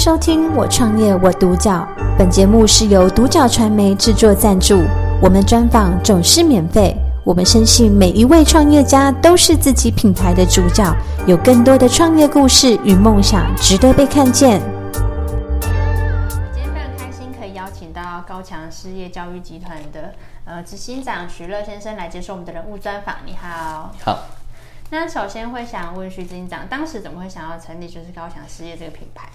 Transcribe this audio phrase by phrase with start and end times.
[0.00, 1.86] 收听《我创业我独角》，
[2.16, 4.82] 本节目是由独角传媒制作赞助，
[5.20, 6.96] 我们专访总是免费。
[7.22, 10.90] 我们深信每一位创业家都是自己品牌的主角，
[11.26, 14.62] 有更多的创业故事与梦想值得被看见。
[15.60, 20.14] 今天非常开心可以邀请到高强事业教育集团的
[20.46, 23.16] 呃执行长徐乐先生来接受我们的人物专访。
[23.26, 24.20] 你好，好。
[24.92, 29.28] 那首先会想问徐执行长，当时怎么会想要成立就是高强事业这个品牌？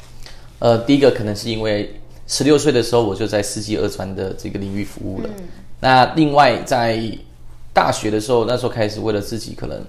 [0.60, 1.94] 呃，第一个可能是因为
[2.28, 5.30] 十六岁的时候我就在四季二专的这个领域服务了。
[5.38, 5.44] 嗯、
[5.82, 7.00] 那另外在
[7.74, 9.80] 大学的时候，那时候开始为了自己可能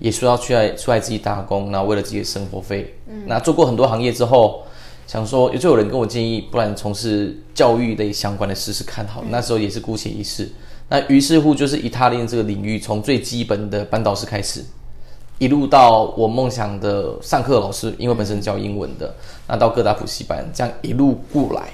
[0.00, 2.94] 也需要去来出来自己打工，然后为了自己的生活费。
[3.08, 3.22] 嗯。
[3.26, 4.64] 那做过很多行业之后，
[5.06, 9.22] 想说也就有人跟我建议，不然从事教育类相关的试试看好。
[9.24, 10.48] 嗯、那时候也是姑且一试。
[10.90, 14.64] 那于是乎就是以踏进这个领域，从最基本的班导师开始。
[15.38, 19.14] 一路到我梦想的上课老师，因为本身教英文的，
[19.46, 21.70] 那到各大补习班，这样一路过来，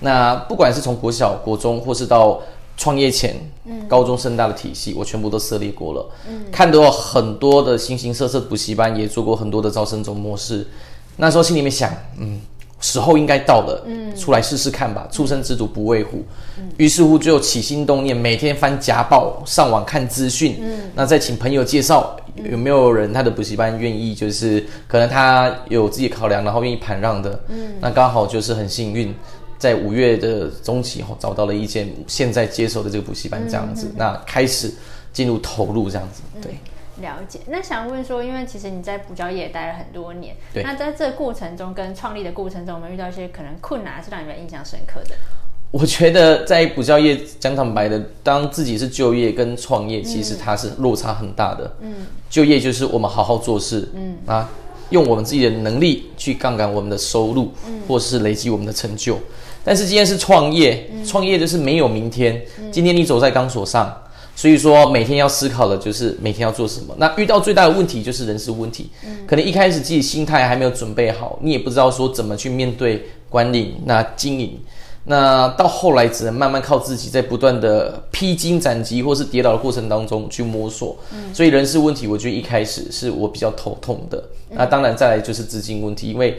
[0.00, 2.40] 那不管是从国小、国中，或是到
[2.76, 10.66] 创业前，嗯，高中、升大的体系，我全部都涉猎过了，嗯，看到很多的形形色色的补习班，也做过很多的招生总模式，
[11.16, 12.40] 那时候心里面想，嗯。
[12.82, 15.06] 时候应该到了，嗯，出来试试看吧。
[15.12, 16.24] 初生之犊不畏虎，
[16.58, 29.14] 嗯，于是乎就起心动念，每天翻家报，上网看资讯，嗯，那再请朋友介绍，有没有人他的补习班愿意，就是可能他有自己考量，然后愿意盘让的，嗯，那刚好就是很幸运，
[29.58, 34.72] 在五月的中期后找到了一间现在接手的这个补习班，这样子，嗯，那开始
[35.12, 36.52] 进入投入这样子，对。
[37.00, 45.14] 了解，那想问说，因为其实你在补教业也待了很多年，对，那在这个过程中跟创立的过程中，有没有遇到一些可能困难，是让你们印象深刻的？
[45.70, 51.72] 我觉得在补教业讲坦白的，当自己是就业跟创业，其实它是落差很大的。
[51.80, 51.92] 嗯，
[52.28, 54.50] 就业就是我们好好做事，嗯啊，
[54.90, 59.16] 用我们自己的能力去杠杆我们的收入，嗯，或是累积我们的成就。
[59.62, 62.42] 但是今天是创业，创业就是没有明天。
[62.72, 63.96] 今天你走在钢索上。
[64.34, 66.94] 所以说，每天要思考的就是每天要做什么。
[66.96, 68.88] 那遇到最大的问题就是人事问题。
[69.04, 74.58] 嗯，可能一开始自己心态还没有准备好，你也不知道说怎么去面对管理、那经营。
[75.04, 80.96] 那到后来只能慢慢靠自己，在不断的披荆斩棘或是跌倒的过程当中去摸索。
[81.12, 84.22] 嗯，所以人事问题，我觉得一开始是我比较头痛的。
[84.50, 86.38] 那当然再来就是资金问题，因为。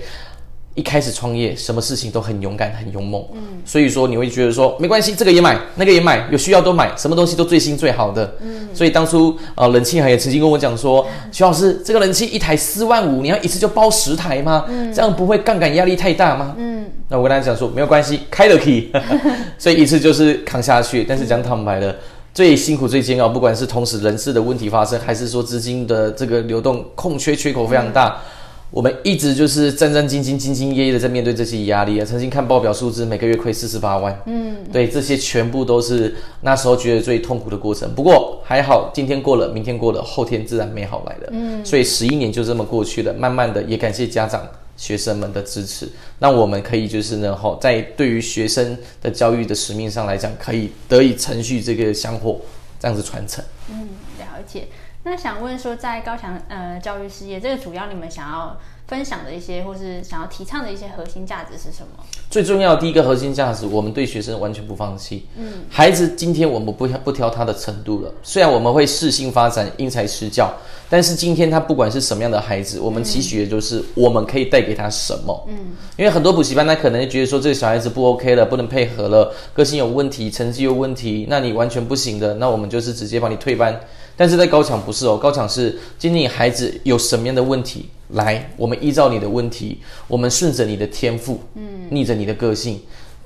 [0.74, 14.64] 一开始创业，什么事情都很勇敢、很勇猛，嗯，所以说你会觉得说没关系，这个也买，那个也买，有需要都买，什么东西都最新最好的，嗯，所以当初呃冷气行也曾经跟我讲说，徐老师，这个冷气一台四万五，你要一次就包十台吗？
[14.70, 16.56] 嗯，这样不会杠杆压力太大吗？
[16.58, 16.71] 嗯，
[17.12, 18.90] 那我跟他讲说没有关系，开了可以，
[19.60, 21.04] 所以一次就是扛下去。
[21.04, 21.94] 但是讲坦白的，
[22.34, 28.08] 最辛苦、最煎熬，不管是同时人事的问题发生，还是说资金的这个流动空缺缺口非常大。
[28.08, 28.38] 嗯
[28.72, 32.06] 我们一直就是战战兢兢、兢兢业业的在面对这些压力啊。
[32.06, 34.18] 曾经看报表数字，每个月亏四十八万。
[34.28, 37.94] 嗯，对，这些全部都是那时候觉得最痛苦的过程。
[37.94, 41.30] 不过还好，今天过了，明天过了，后天自然美好来了。
[41.32, 43.14] 嗯，所以十一年就这么过去了。
[43.16, 44.42] 慢慢的，也感谢家长、
[44.82, 45.88] 学生们的支持，
[46.18, 52.42] 那我们可以就是呢，吼，在对于学生的教育的使命上来讲，可以得以承续这个香火，
[52.80, 53.46] 这样子传承。
[53.70, 54.68] 嗯，了解。
[55.04, 58.60] 那想问说，在高强呃教育事业，这个主要你们想要
[58.92, 62.04] 分享的一些，或是想要提倡的一些核心价值是什么？
[62.30, 65.26] 最重要的第一个核心价值，我们对学生完全不放弃。
[65.38, 70.54] 嗯，孩子今天我们不不挑他的程度了，虽然我们会适性发展、因材施教，
[70.90, 75.48] 但是今天他不管是什么样的孩子，我们期许的就是我们可以带给他什么。
[75.48, 75.56] 嗯，
[75.96, 83.80] 因为很多补习班他可能觉得说这个小孩子不 OK 了，不能配合了，个性有问题，成绩有问题，那你完全不行的，那我们就是直接帮你退班。
[84.22, 92.80] 但是在高强不是哦，高强是今天你孩子有什么样的问题，来，我们依照你的问题，我们顺着你的天赋，嗯，逆着你的个性。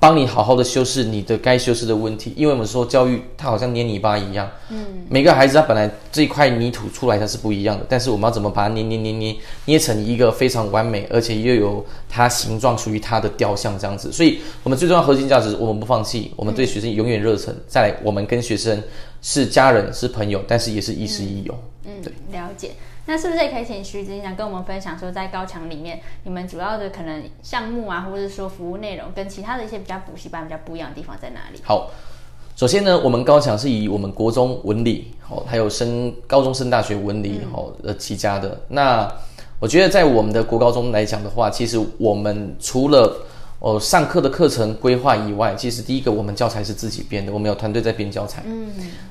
[0.06, 4.78] 帮你好好的修饰你的该修饰的问题，因为我们说教育它好像捏泥巴一样，嗯，
[5.10, 18.80] 每个孩子他本来这一块泥土出来它是不一样的，但是我们要怎么把它捏捏捏捏捏成一个非常完美，而且又有它形状属于它的雕像这样子，所以我们最重要核心价值我们不放弃，我们对学生永远热忱，再来我们跟学生
[19.20, 22.70] 是家人是朋友，但是也是亦师亦友，嗯，对，了解。
[23.06, 31.60] 那是不是也可以请徐执行长跟我们分享说，在高墙里面，你们主要的可能项目啊，或者是说服务内容，跟其他的一些比较补习班比较不一样的地方在哪里？
[31.62, 31.90] 好，
[32.56, 38.60] 首先呢，我们高墙是以我们国中文理，哦，还有升高中升大学文理，哦，呃起家的。
[38.68, 39.08] 那
[39.60, 43.24] 我觉得在我们的国高中来讲的话，其实我们除了
[43.58, 48.42] 哦，上课的课程规划以外，其实第一个我们教材是自己编的，我们有团队在编教材。
[48.46, 48.68] 嗯。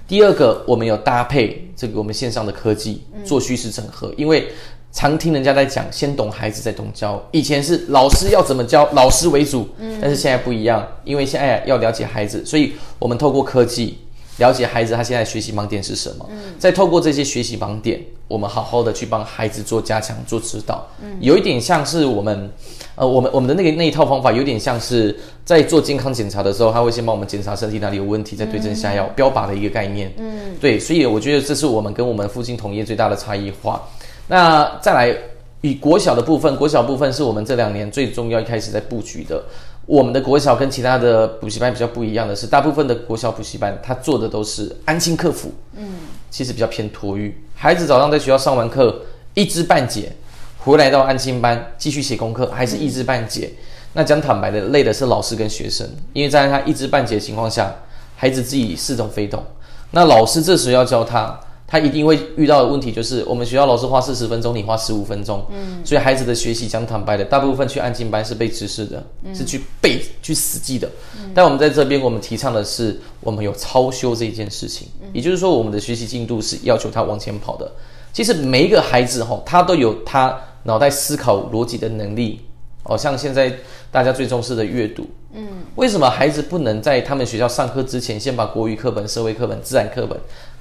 [0.07, 4.47] 第二个，我们有搭配这个我们线上的科技做虚实整合，嗯、因为
[4.92, 7.21] 常听人家在讲，先懂孩子再懂教。
[7.31, 9.68] 以前是老师要怎么教，老师为主，
[10.00, 13.98] 但是现在不一样，因为现在要了解孩子，所以我们透过科技
[14.37, 20.85] 了解孩子他现在学习盲点是什么，嗯再透过这些学习盲点，我们好好的去帮孩子做加强、做指导。
[21.01, 22.49] 嗯有一点像是我们，
[22.95, 30.13] 呃，我们我们的那个那一套方法，有点像是在做健康检查的时候，他会先帮我们检查身体哪里有问题，再对症下药、标靶的一个概念。
[30.17, 33.81] 嗯，对，所以我觉得这是我们跟我们附近同业最大的差异化。
[34.27, 35.15] 那再来，
[35.61, 39.41] 以国小的部分，国小部分是我们这两年最重要一开始在布局的。
[39.85, 45.85] 我们的国小跟其他的补习班比较不一样的是，大部分的国小补习班他做的都是安心客服，嗯，
[46.31, 47.37] 其实比较偏托育。
[47.53, 49.01] 孩子早上在学校上完课
[49.33, 50.11] 一知半解，
[50.57, 53.51] 回来到安心班继续写功课，还是一知半解。
[53.51, 53.57] 嗯、
[53.93, 57.73] 那讲坦白的，累的是老师跟学生，因为在他一知半解的情况下，
[58.15, 59.43] 孩子自己似懂非懂。
[59.91, 61.39] 那老师这时候要教他。
[61.67, 70.88] 他一定会遇到的问题就是，我们学校老师花四十分钟，你花十五分钟，嗯，所以孩子的学习讲坦白的，大部分去安静班是背知识的，嗯、是去背去死记的。
[71.17, 77.71] 嗯、但我们在这边，我们提倡的是，我们有超修这一件事情，嗯、也就是说，我们的学习进度是要求他往前跑的。
[78.13, 82.41] 其实每一个孩子哈，他都有他脑袋思考逻辑的能力。
[82.88, 83.51] 哦，像现在
[83.91, 85.44] 大家最重视的阅读，嗯，
[85.75, 90.15] 为什么孩子不能在他们学校上课之前，先把国语课本、社会课本、自然课本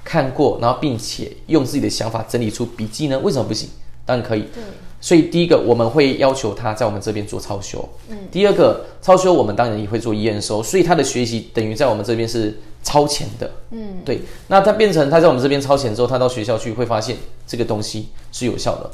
[0.05, 3.19] 看过，然后并且用自己的想法整理出笔记呢？
[3.19, 3.67] 为什么不行？
[4.05, 4.41] 当然可以。
[4.53, 4.63] 对。
[5.01, 7.83] 所以第一个，我们会要求他在我们这边做超修。
[8.09, 8.17] 嗯。
[8.31, 13.51] 第二个，超修我们当然也会做验收，所以他的学习等于在我们这边是超前的。
[13.71, 13.97] 嗯。
[14.05, 14.21] 对。
[14.47, 17.17] 那他变成他在我们这边超前之后，他到学校去会发现
[17.47, 18.89] 这个东西是有效的。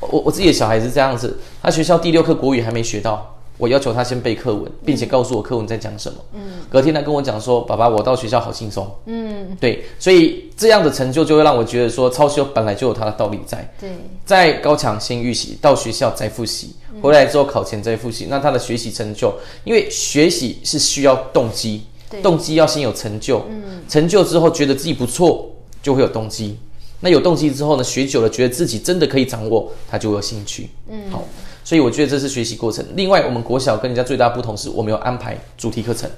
[0.00, 6.18] 我我自己的小孩是这样子，他学校第六课国语还没学到，我要求他先背课文，并且告诉我课文在讲什么。
[6.32, 6.40] 嗯，
[6.70, 13.72] 隔天他跟我讲说：“爸爸，我到学校好轻松。”嗯，对，所以这样的成就就会让我觉得说，超修本来就有它的道理在。
[13.78, 13.90] 对，
[14.24, 19.32] 在高强先预习，到学校再复习，回来之后考前再复习，那他的学习成就，
[19.64, 21.82] 因为学习是需要动机，
[22.22, 25.48] 动机要先有成就，嗯，成就之后觉得自己不错，
[25.82, 26.58] 就会有动机。
[27.02, 27.82] 那有动机之后呢？
[27.82, 30.68] 学久了，觉得自己真的可以掌握，他就有兴趣。
[30.86, 31.24] 嗯，好，
[31.62, 32.84] 所以我觉得这是学习过程。
[32.94, 36.10] 另外，我们国小跟人家最大不同是我们有安排主题课程，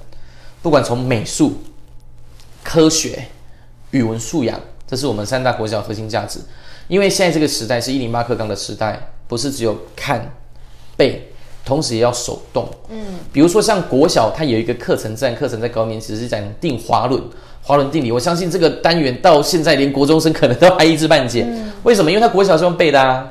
[0.61, 1.53] 不管从美术、
[2.63, 3.25] 科学、
[3.91, 6.39] 语文素养，这是我们三大国小核心价值。
[6.87, 10.33] 因为现在这个时代是一零八课纲的时代，不是只有看
[10.97, 11.29] 背，
[11.63, 12.69] 同时也要手动。
[12.89, 17.21] 嗯，比如说像国小，它有一个课程，自然课程在高年级是讲定滑轮。
[17.61, 21.45] 滑轮定理，我相信这个单元到现在连国中生可能都还一知半解。
[21.47, 22.11] 嗯、为什么？
[22.11, 23.25] 因为他国小是用背的啊。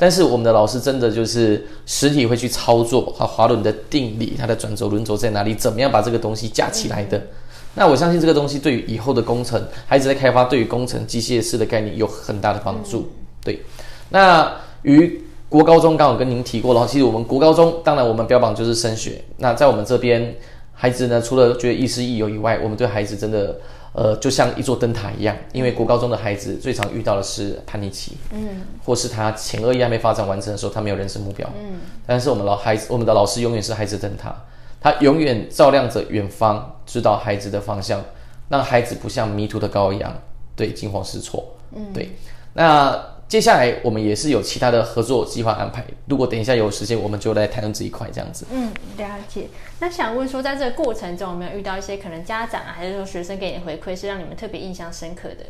[0.00, 5.54] 但是我们的老师真的就是实体会去操作和，滑轮的定理，它的转轴轮轴在哪里？
[5.54, 7.18] 怎么样把这个东西架起来的？
[7.18, 7.26] 嗯、
[7.74, 13.00] 那我相信这个东西对于以后的工程，孩子在开发对于工程机械式的概念有很大的帮助。
[13.00, 13.62] 嗯、对。
[14.08, 14.50] 那
[14.82, 19.22] 于国高中刚好跟您提过了，其实我们国高中当然我们标榜就是升学。
[19.36, 20.34] 那在我们这边。
[20.72, 23.54] 孩子呢，除了觉得亦师亦友以外，我们对孩子真的，
[23.92, 25.36] 呃，就像一座灯塔一样。
[25.52, 31.80] 因为国高中的孩子最常遇到的是叛逆期，嗯，或是他前额叶还没发展完成的时候，他没有人生目标，嗯。
[32.06, 34.34] 但是我们老孩子，我们的老师永远是孩子灯塔，
[34.80, 38.02] 他永远照亮着远方，指导孩子的方向，
[38.48, 40.12] 让孩子不像迷途的羔羊，
[40.54, 42.16] 对，惊慌失措，嗯，对。
[42.54, 43.09] 那。
[43.30, 45.86] 接下来我们也是有其他的合作计划安排。
[46.06, 48.44] 如果等一下有时间，我们就来谈论这一块，这样子。
[48.50, 49.46] 嗯，了解。
[49.78, 55.46] 那想问说，在这个过程中，有没有遇到一些可能家长啊，还是说学生给你的回馈，是让你们特别印象深刻的？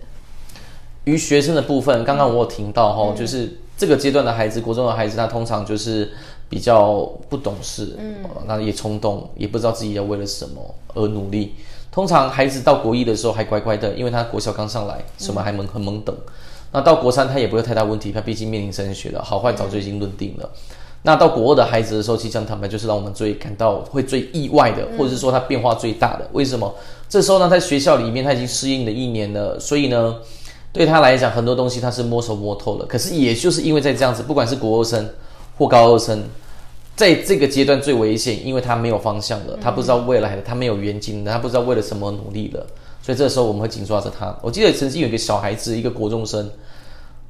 [1.04, 6.12] 于学生的部分，刚刚我有听到哈，嗯、就是这个阶段的孩子，国中的孩子，他通常就是
[6.50, 7.00] 比较
[7.30, 8.16] 不懂事，嗯，
[8.46, 11.54] 那也冲动，也不知道自己要为了什么而努力。
[11.90, 16.14] 通常孩子到国一的时候还乖乖的，因为他国小刚上来，什么还懵很懵懂。
[16.72, 20.48] 那到国三他也不会太大问题，他毕竟面临升学了，好坏早就已经论定了。
[21.02, 26.28] 那到国二的孩子的时候，其实讲坦白就是让我们最感到会最意外的，或者是说他变化最大的。
[26.32, 26.72] 为什么？
[27.08, 30.16] 这时候呢，在学校里面他已经适应了一年了，所以呢，
[30.72, 32.84] 对他来讲很多东西他是摸熟摸透了。
[32.86, 35.08] 可是也就是因为在这样子，不管是国二生
[35.56, 36.22] 或高二生，
[36.94, 42.66] 在这个阶段最危险，因为他没有方向了，他不知道未来的，他没有远景，他不知道为了什么努力了。
[43.02, 44.36] 所以这个时候我们会紧抓着他。
[44.42, 46.50] 我记得曾经有一个小孩子，一个国中生，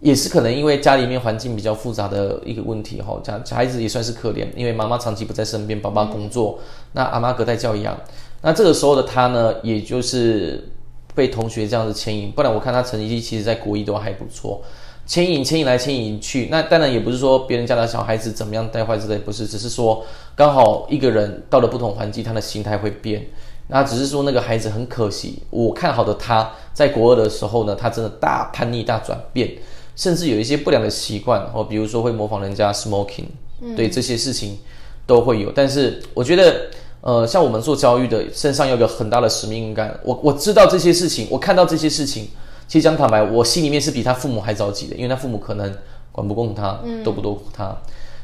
[0.00, 3.20] 也是可能因为家里面环境比较复杂的一个问题哈。
[3.22, 6.58] 家小孩子也算是可怜，因为妈妈长期不在身边，爸爸工作，
[6.92, 7.96] 那阿妈隔代教养。
[8.42, 10.66] 那这个时候的他呢，也就是
[11.14, 12.32] 被同学这样子牵引。
[12.32, 14.62] 不然我看他成绩其实在国一都还不错，
[15.10, 16.46] 牵引牵引来牵引去。
[16.52, 23.26] 那当然也不是说别人家的小孩子怎么样带坏之类，不是，只是说刚好一个人到了不同环境，他的心态会变。
[23.66, 29.50] 那只是说那个孩子很可惜，我看好的他在国二的时候呢，他真的大叛逆、大转变，
[29.96, 33.24] 甚至有一些不良的习惯哦，比如说会模仿人家 smoking，
[33.74, 34.56] 对这些事情
[35.08, 35.50] 都会有。
[35.50, 39.98] 但是我觉得，呃，像我们做教育的，身上有个很大的使命感。
[40.04, 42.28] 我我知道这些事情，我看到这些事情，
[42.70, 45.76] 其实讲坦白，我心里面是比他父母还着急的，因为他父母可能
[46.12, 47.76] 管不过他，斗不多顾他。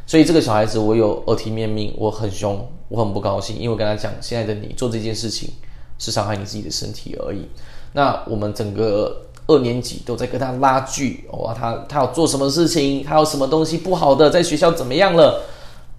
[0.07, 5.51] 所以这个小孩子，我有耳提面命，我很凶，我很不高兴，因为我跟他讲，现在的你做这件事情
[5.99, 7.45] 是伤害你自己的身体而已。
[7.93, 15.43] 那我们整个二年级都在跟他拉锯，哇，他他要做什么事情，他有什么东西不好的，在学校怎么样了？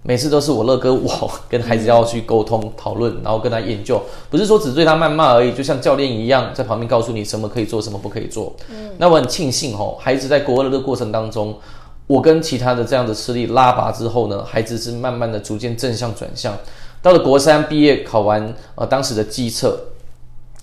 [0.08, 4.00] 每次都是我乐哥，我跟孩子要去沟通讨论，然后跟他研究，
[4.30, 8.56] 不是说只对他谩骂而已，就像教练一样，在旁边告诉你什么可以做，什么不可以做。
[8.70, 11.54] 嗯，那我很庆幸哦，孩子在国二的过程当中。
[12.06, 16.56] 我跟其他的这样的势力拉拔之后呢，孩子是慢慢的逐渐正向转向，
[17.02, 19.78] 到了国三毕业考完呃当时的基测，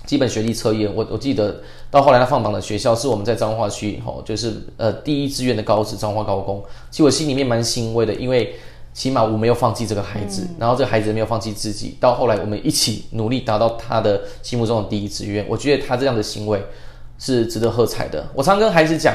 [0.08, 1.62] 基本学历测验，我我记得
[1.92, 8.56] 到后来他放榜的学校是我们在彰化区吼，就是呃第一志愿的高职彰化高工，其实我心里面蛮欣慰的，因为
[8.96, 16.60] 起码我没有放弃这个孩子，然后这个孩子没有放弃自己，到后来我们一起努力达到他的心目中的第一志愿，我觉得他这样的行为
[17.20, 18.28] 是值得喝彩的。
[18.34, 19.14] 我常跟孩子讲。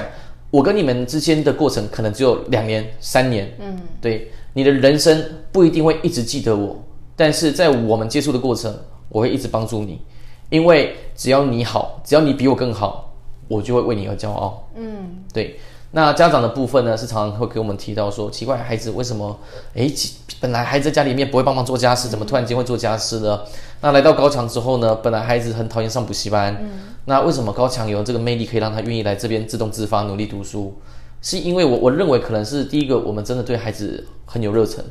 [0.53, 6.77] 我跟你们之间的过程可能只有两年、三年，嗯，对，你的人生不一定会一直记得我，
[7.15, 8.77] 但是在我们接触的过程，
[9.11, 10.03] 我会一直帮助你，
[10.49, 13.15] 因为只要你好，只要你比我更好，
[13.47, 15.61] 我就会为你而骄傲，嗯，对。
[15.93, 19.37] 那家长的部分呢，是常常会给我们提到说，奇怪，孩子为什么，
[19.75, 19.93] 诶，
[20.41, 23.41] 本来孩子在家里面不会帮忙做家事，怎么突然间会做家事呢？
[23.81, 26.57] 那来到高强之后呢，本来孩子很讨厌上补习班，
[27.07, 30.73] 那为什么高强有这个魅力，可以让他愿意来这边自动自发努力读书？
[31.23, 34.85] 是因为我我认为可能是第一个，我们真的对孩子很有热忱；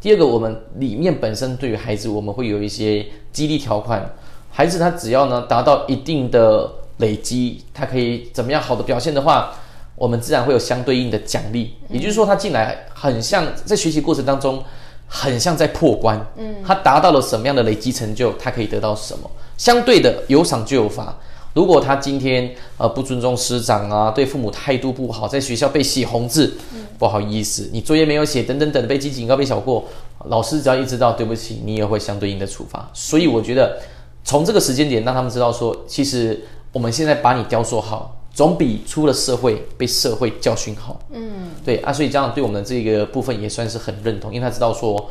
[0.00, 4.08] 第二个，我们里面本身对于孩子，我们会有一些激励条款，
[4.52, 9.52] 孩子他只要呢达到一定的累积，他可以怎么样好的表现的话。
[9.96, 14.62] 我们自然会有相对应的奖励，也就是说，他进来很像在学习过程当中，
[15.06, 16.20] 很像在破关。
[16.36, 19.30] 嗯，他达到了什么样的累积成就，他可以得到什么？
[19.56, 21.16] 相对的，有赏就有罚。
[21.54, 29.84] 如果他今天呃不尊重师长啊，对父母态度不好，在学校被写红字，嗯，不好意思，你作业没有写，等等等，被记警告，被小过，
[30.24, 32.90] 老师只要一知道，对不起，你也会相对应的处罚。
[32.92, 33.78] 所以我觉得，
[34.24, 38.16] 从这个时间点让他们知道说，其实我们现在把你雕塑好。
[38.34, 41.00] 总比出了社会被社会教训好。
[41.12, 45.08] 嗯，对啊，所以家长对我们的这个部分也算是很认同，因为他知道说，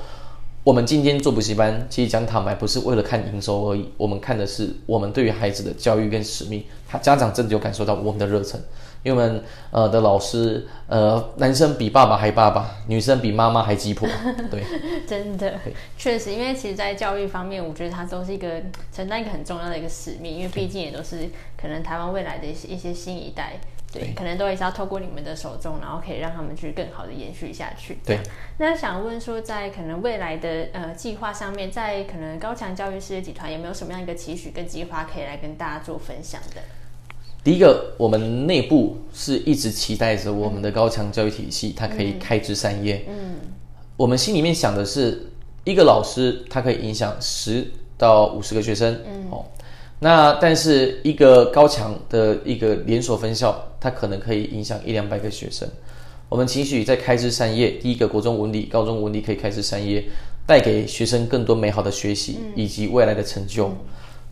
[0.63, 6.63] 我们今天做补习班，其实讲坦白不是为了看营收而已，我们看的是我们对于孩子的教育跟使命。
[6.87, 8.59] 他家长真的有感受到我们的热忱。
[9.03, 14.07] 因为我们呃的老师，呃，男生比爸爸还爸爸，女生比妈妈还鸡婆，
[14.49, 14.63] 对，
[15.05, 15.59] 真的，
[15.97, 18.61] 确实，因为其实，在教育方面，我觉得他都是一个
[18.93, 21.29] 承担一个很重要的一个使命，因为毕竟也都是
[21.61, 23.59] 可能台湾未来的一些一些新一代，
[23.91, 24.13] 对，对。
[24.15, 27.97] 可能都也是要透过你们的手中，然后可以让他们去更好的延续下去。
[28.05, 28.19] 对，
[28.57, 36.61] 那想问说，在可能未来的呃计划上面，在可能高强教育事业集团有没有什么样一个期许跟计划可以来跟大家做分享的？
[37.43, 43.03] 第一个，我们内部是一直期待着我们的高强教育体系，它可以开枝散叶。
[43.09, 43.35] 嗯，
[43.97, 45.27] 我们心里面想的是，
[45.65, 48.97] 一个老师他可以影响十到五十个学生。
[49.05, 49.43] 嗯，哦，
[49.99, 55.67] 那但是一个高强的一个连锁分校，它可能可以影响一两百个学生。
[56.29, 60.05] 我们期许在开枝散叶，第一个国中文理、高中文理可以开枝散叶，
[60.47, 63.67] 带给学生更多美好的学习以及未来的成就。
[63.67, 63.77] 嗯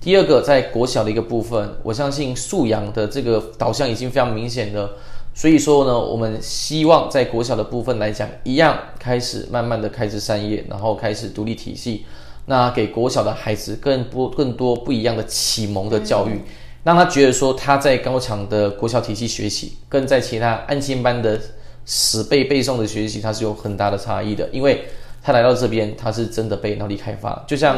[0.01, 4.97] 第二个，在国小的一个部分，我相信素养的这个导向已经非常明显了。
[5.35, 12.03] 所以说呢，我们希望在国小的部分来讲，一样开始慢慢的开枝散叶，然后开始独立体系，
[12.47, 16.41] 那给国小的孩子更多更多不一样的启蒙的教育，
[16.83, 21.39] 让他觉得说他在高强的国小体系学习，跟在其他安心班的
[21.85, 24.49] 死背背诵的学习，它是有很大的差异的。
[24.51, 24.83] 因为
[25.21, 27.77] 他来到这边，他是真的被脑力开发，就像。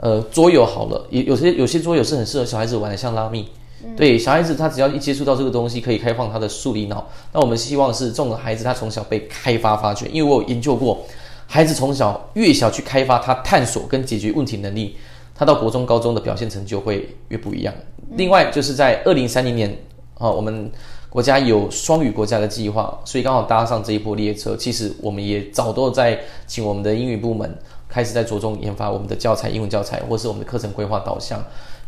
[0.00, 3.48] 呃，桌游好了，有有些有些桌游是很适合小孩子玩的，像拉密。
[3.84, 7.06] 嗯、对，小孩子他只要一接触到这个东西，可以开放他的数理脑。
[7.32, 11.04] 那我们希望是这种孩子，他从小被开发发掘，因为我有研究过，
[11.46, 14.96] 孩子从小越小去开发他探索跟解决问题能力，
[15.34, 17.74] 他到国中、高中的表现成就会越不一样。
[18.16, 19.70] 另外就是在二零三零年，
[20.18, 20.70] 啊，我们
[21.10, 24.56] 国家有双语国家的计划，所以刚好搭上这一波列车。
[24.56, 27.56] 其实我们也早都在请我们的英语部门。
[27.96, 31.42] 开始在着重研发我们的教材，英文教材，或是我们的课程规划导向，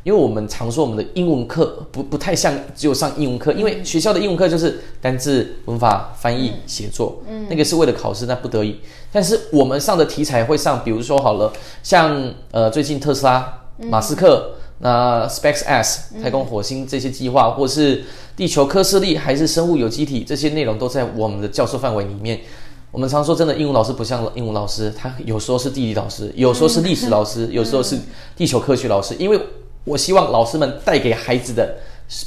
[0.05, 8.81] 因为我们常说我们的英文课不不太像只有上英文课，因为学校的英文课就是单字、文法、翻译、写作，嗯，那个是为了考试，那不得已。
[9.13, 18.03] 但是我们上的题材会上，比如说好了，像呃最近特斯拉、马斯克那 SpaceX 太空火星这些计划，或是
[18.35, 22.41] 地球科斯力还是生物有机体这些内容，都在我们的教授范围里面。
[22.91, 27.99] 我们常说，真的，英文老师不像英文老师，他有时候是地理老师，有时候是历史老师，有时候是
[28.35, 29.15] 地球科学老师。
[29.19, 29.39] 因为
[29.85, 31.77] 我希望老师们带给孩子的，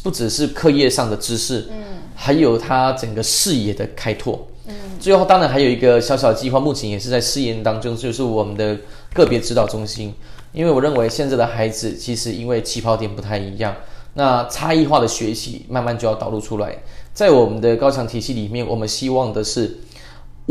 [0.03, 4.47] 不只是课业上的知识，嗯，还有他整个视野的开拓。
[4.67, 8.77] 嗯，最后当然还有一个小小的计划，目前也是在试验当中，就是我们的
[9.13, 10.13] 个别指导中心。
[10.53, 13.75] 因为我认为现在的孩子其实因为起跑点不太一样，
[14.13, 16.77] 那差异化的学习慢慢就要导入出来。
[17.13, 19.79] 在我们的高强体系里面，我们希望的是，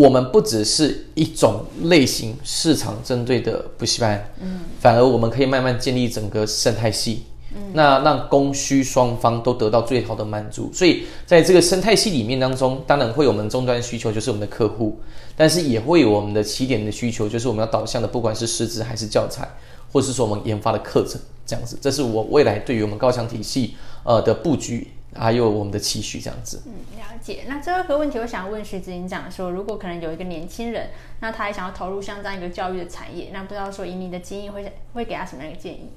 [0.00, 10.70] 我们不只是一种类型市场针对的补习班，嗯，反而我们可以慢慢建立整个生态系，嗯，那让供需双方都得到最好的满足。
[10.72, 14.98] 所以在这个生态系里面当中，当然会有我们终端需求，就是我们的客户，
[15.36, 19.46] 但是也会有我们的起点的需求，就是我们要导向的，不管是师资还是教材。
[19.92, 26.62] 或是说我们研发的课程这样子，这是我未来对于我们高强体系呃的布局，还有我们的期许这样子。
[26.66, 27.44] 嗯，了解。
[27.48, 30.90] 那最后一个问题，我想问徐执行长说，如果可能有一个年轻人，
[31.20, 35.88] 那他也想要投入像这样一个教育的产业，那不知道说以你的经验会会给他什么样的建议？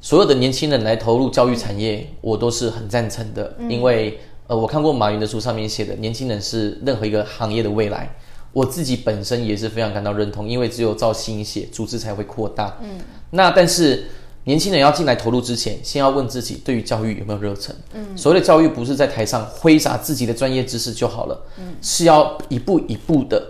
[0.00, 8.10] 所有的年轻人来投入教育产业，嗯、我都是很赞成的，嗯、因为呃，我看过马云的书上面写的，年轻人是任何一个行业的未来。
[8.52, 12.76] 我自己本身也是非常感到认同，因为只有造新血，组织才会扩大。
[12.82, 12.98] 嗯，
[13.30, 14.06] 那但是
[14.44, 17.74] 年轻人要进来投入之前，先要问自己对于教育有没有热忱。
[17.94, 23.42] 嗯，所谓的教育不是在台上挥洒自己的专业知识就好了，嗯，是要一步一步的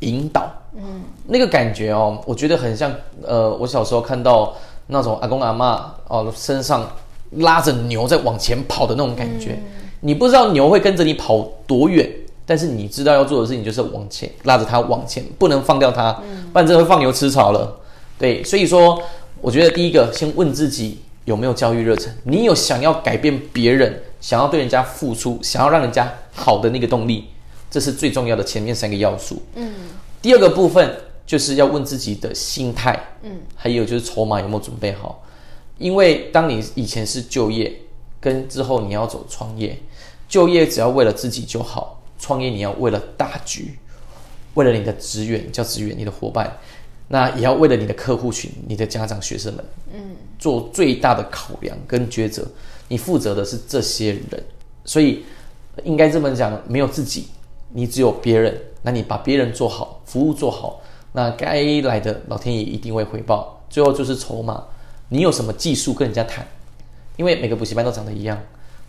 [0.00, 0.50] 引导。
[0.74, 4.54] 嗯，那个感觉哦，我觉得很像呃，我小时候看到
[4.88, 6.90] 那种阿公阿妈哦身上
[7.36, 12.10] 拉着牛在往前跑的那种感觉，嗯，你不知道牛会跟着你跑多远。
[12.44, 17.78] 但是你知道要做的事情就是往前拉着它往前，不能放掉它，嗯不然真的会放牛吃草了。
[18.18, 19.00] 对，所以说
[19.42, 27.24] 我觉得第一个先问自己有没有教育热忱，你有想要改变别人、想要对人家付出、想要让人家好的那个动力，
[27.68, 29.42] 这是最重要的前面三个要素。
[29.56, 29.72] 嗯，
[30.22, 30.96] 第二个部分
[31.26, 35.24] 就是要问自己的心态，嗯，还有就是筹码有没有准备好，
[35.76, 37.80] 因为当你以前是就业，
[38.20, 39.76] 跟之后你要走创业，
[40.28, 42.00] 就业只要为了自己就好。
[42.16, 43.76] 创业你要为了大局，
[44.54, 46.56] 为了你的职员叫职员，你的伙伴，
[47.12, 52.42] 那也要为了你的客户群、你的家长、学生们，嗯，做最大的考量跟抉择。
[52.88, 54.42] 你负责的是这些人，
[54.86, 55.22] 所以
[55.84, 57.28] 应该这么讲，没有自己，
[57.68, 58.58] 你只有别人。
[58.80, 60.80] 那你把别人做好，服务做好，
[61.12, 63.62] 那该来的老天爷一定会回报。
[63.68, 64.64] 最后就是筹码，
[65.10, 66.46] 你有什么技术跟人家谈？
[67.18, 68.40] 因为每个补习班都长得一样。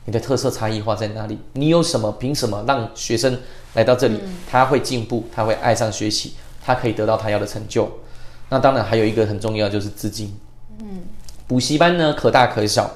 [0.05, 1.37] 你的特色差异化在哪里？
[1.51, 2.09] 你有什么？
[2.13, 3.37] 凭什么让学生
[3.73, 4.17] 来到这里？
[4.49, 6.33] 他会进步，他会爱上学习，
[6.63, 7.91] 他可以得到他要的成就。
[8.53, 10.31] 那当然还有一个很重要就是资金。
[10.77, 11.01] 嗯，
[11.47, 12.87] 补习班呢，可大可小，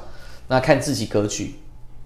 [0.48, 1.56] 那看自己格局。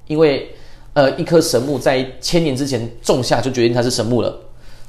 [0.07, 0.49] 因为
[0.93, 4.33] 呃，一棵神木在千年之前种下就决定它是神木了。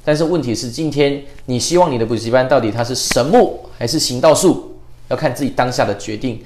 [0.05, 4.77] 但是问题是，今天你希望你的补习班到底它是神木还是行道树？
[5.09, 6.40] 要看自己当下的决定。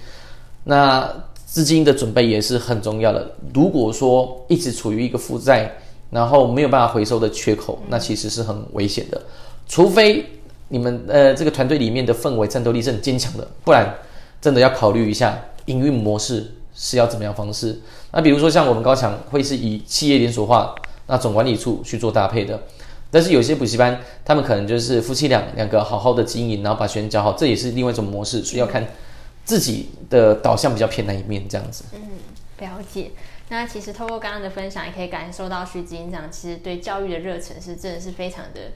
[0.64, 1.06] 那。
[1.46, 3.30] 资金的准备也是很重要的。
[3.54, 5.72] 如果说一直处于一个负债，
[6.10, 9.22] 然后没有办法回收的缺口，那其实是很危险的。
[9.66, 10.22] 除非
[10.68, 13.94] 你们呃这个团队里面的氛围战斗力是很坚强的，不然
[14.40, 17.80] 真的要考虑一下营运模式是要怎么样方式。
[18.12, 20.74] 那比如说像我们高强会是以企业连锁化，
[21.06, 22.62] 那总管理处去做搭配的。
[23.10, 28.86] 但是有些补习班，他们可能就是夫妻俩两个好好的经营，然后把学生教好，这也是另外一种模式，所以要看。
[29.46, 31.84] 自己的导向比较偏哪一面，这样子。
[31.92, 32.00] 嗯，
[32.58, 33.12] 了解。
[33.48, 38.72] 那其实透过刚刚的分享，也可以感受到徐执行长其实对教育的热忱是真的是非常的，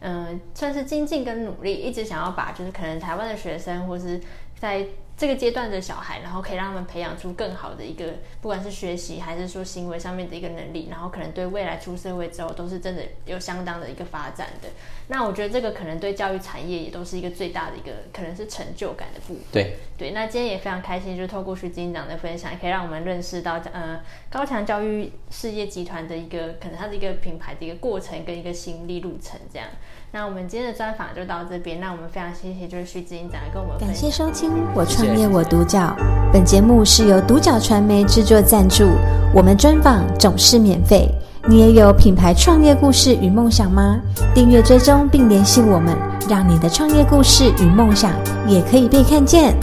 [0.00, 4.20] 嗯、算是精进跟努力，一直想要把就是可能台湾的学生或是
[4.58, 4.86] 在。
[5.20, 8.06] 这个阶段的小孩，然后可以让他们培养出更好的一个，
[8.40, 14.68] 不管是学习还是说行为上面的一个能力，然后可能对未来出社会之后都是真的有相当的一个发展的。
[15.08, 19.42] 那我觉得这个可能对教育产业也都是一个最大的一个可能是成就感的部分。
[19.52, 29.68] 对对，那今天也非常开心，就是透过徐金长的分享，可以让我们认识到呃高强教育事业集团的一个可能它的一个品牌的一个过程跟一个心力路程这样。
[30.12, 31.78] 那我们今天的专访就到这边。
[31.78, 33.78] 那我们非常谢谢，就是徐执行长跟我们。
[33.78, 35.96] 感谢收听《我创业我独角》，
[36.32, 38.88] 本节目是由独角传媒制作赞助。
[39.32, 41.08] 我们专访总是免费。
[41.48, 44.00] 你也有品牌创业故事与梦想吗？
[44.34, 45.96] 订阅追踪并联系我们，
[46.28, 48.12] 让你的创业故事与梦想
[48.48, 49.54] 也可以被看见。